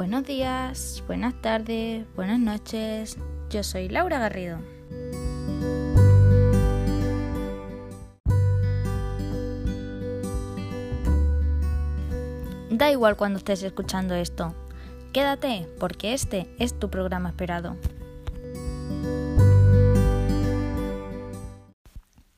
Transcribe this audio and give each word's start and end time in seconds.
Buenos 0.00 0.24
días, 0.24 1.04
buenas 1.06 1.34
tardes, 1.42 2.06
buenas 2.16 2.38
noches. 2.38 3.18
Yo 3.50 3.62
soy 3.62 3.90
Laura 3.90 4.18
Garrido. 4.18 4.58
Da 12.70 12.90
igual 12.90 13.18
cuando 13.18 13.40
estés 13.40 13.62
escuchando 13.62 14.14
esto. 14.14 14.54
Quédate, 15.12 15.68
porque 15.78 16.14
este 16.14 16.48
es 16.58 16.78
tu 16.78 16.88
programa 16.88 17.28
esperado. 17.28 17.76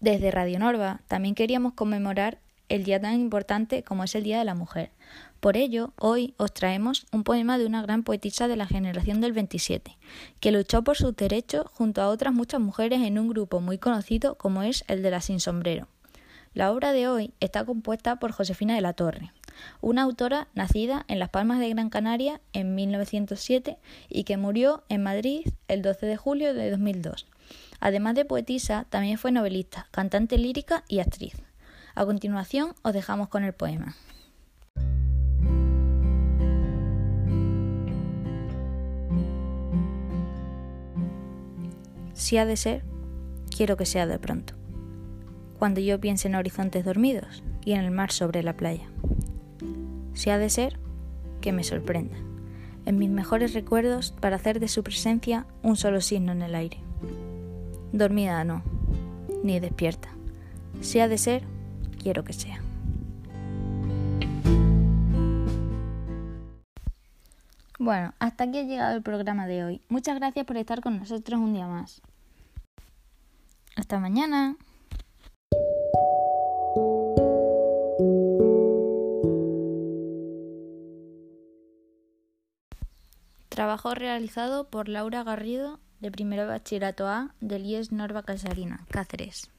Desde 0.00 0.32
Radio 0.32 0.58
Norva 0.58 1.00
también 1.06 1.36
queríamos 1.36 1.74
conmemorar 1.74 2.40
el 2.68 2.84
día 2.84 3.00
tan 3.00 3.20
importante 3.20 3.82
como 3.82 4.04
es 4.04 4.14
el 4.14 4.24
Día 4.24 4.38
de 4.38 4.44
la 4.44 4.54
Mujer. 4.54 4.90
Por 5.40 5.56
ello, 5.56 5.92
hoy 5.98 6.34
os 6.36 6.54
traemos 6.54 7.06
un 7.12 7.24
poema 7.24 7.58
de 7.58 7.66
una 7.66 7.82
gran 7.82 8.04
poetisa 8.04 8.48
de 8.48 8.56
la 8.56 8.66
generación 8.66 9.20
del 9.20 9.32
27, 9.32 9.98
que 10.38 10.52
luchó 10.52 10.82
por 10.84 10.96
sus 10.96 11.16
derechos 11.16 11.66
junto 11.72 12.00
a 12.00 12.08
otras 12.08 12.32
muchas 12.32 12.60
mujeres 12.60 13.02
en 13.02 13.18
un 13.18 13.28
grupo 13.28 13.60
muy 13.60 13.78
conocido 13.78 14.36
como 14.36 14.62
es 14.62 14.84
el 14.86 15.02
de 15.02 15.10
la 15.10 15.20
Sin 15.20 15.40
Sombrero. 15.40 15.88
La 16.54 16.70
obra 16.70 16.92
de 16.92 17.08
hoy 17.08 17.32
está 17.40 17.64
compuesta 17.64 18.16
por 18.16 18.30
Josefina 18.30 18.74
de 18.74 18.82
la 18.82 18.92
Torre, 18.92 19.32
una 19.80 20.02
autora 20.02 20.48
nacida 20.54 21.04
en 21.08 21.18
Las 21.18 21.30
Palmas 21.30 21.58
de 21.58 21.70
Gran 21.70 21.90
Canaria 21.90 22.40
en 22.52 22.74
1907 22.74 23.78
y 24.08 24.24
que 24.24 24.36
murió 24.36 24.84
en 24.88 25.02
Madrid 25.02 25.46
el 25.68 25.82
12 25.82 26.06
de 26.06 26.16
julio 26.16 26.54
de 26.54 26.70
2002. 26.70 27.26
Además 27.80 28.14
de 28.14 28.24
poetisa, 28.24 28.86
también 28.90 29.18
fue 29.18 29.32
novelista, 29.32 29.88
cantante 29.90 30.38
lírica 30.38 30.84
y 30.88 31.00
actriz. 31.00 31.34
A 31.94 32.06
continuación 32.06 32.74
os 32.82 32.92
dejamos 32.92 33.28
con 33.28 33.44
el 33.44 33.52
poema. 33.52 33.94
Si 42.14 42.38
ha 42.38 42.46
de 42.46 42.56
ser, 42.56 42.82
quiero 43.54 43.76
que 43.76 43.84
sea 43.84 44.06
de 44.06 44.18
pronto. 44.18 44.54
Cuando 45.58 45.80
yo 45.80 46.00
piense 46.00 46.28
en 46.28 46.34
horizontes 46.34 46.84
dormidos 46.84 47.42
y 47.64 47.72
en 47.72 47.80
el 47.80 47.90
mar 47.90 48.10
sobre 48.10 48.42
la 48.42 48.56
playa. 48.56 48.88
Si 50.14 50.30
ha 50.30 50.38
de 50.38 50.48
ser, 50.48 50.78
que 51.40 51.52
me 51.52 51.64
sorprenda. 51.64 52.16
En 52.86 52.98
mis 52.98 53.10
mejores 53.10 53.54
recuerdos 53.54 54.12
para 54.12 54.36
hacer 54.36 54.60
de 54.60 54.68
su 54.68 54.82
presencia 54.82 55.46
un 55.62 55.76
solo 55.76 56.00
signo 56.00 56.32
en 56.32 56.42
el 56.42 56.54
aire. 56.54 56.78
Dormida 57.92 58.42
no, 58.44 58.62
ni 59.44 59.60
despierta. 59.60 60.08
Si 60.80 61.00
ha 61.00 61.08
de 61.08 61.18
ser, 61.18 61.44
quiero 62.02 62.24
que 62.24 62.32
sea. 62.32 62.60
Bueno, 67.78 68.14
hasta 68.20 68.44
aquí 68.44 68.58
ha 68.58 68.62
llegado 68.62 68.94
el 68.94 69.02
programa 69.02 69.46
de 69.46 69.64
hoy. 69.64 69.80
Muchas 69.88 70.16
gracias 70.16 70.46
por 70.46 70.56
estar 70.56 70.80
con 70.80 70.98
nosotros 70.98 71.40
un 71.40 71.52
día 71.52 71.66
más. 71.66 72.00
Hasta 73.74 73.98
mañana. 73.98 74.56
Trabajo 83.48 83.94
realizado 83.94 84.68
por 84.70 84.88
Laura 84.88 85.24
Garrido 85.24 85.80
de 86.00 86.10
Primero 86.10 86.46
Bachillerato 86.46 87.06
A 87.06 87.34
del 87.40 87.66
IES 87.66 87.92
Norva 87.92 88.22
Casarina, 88.22 88.86
Cáceres. 88.90 89.50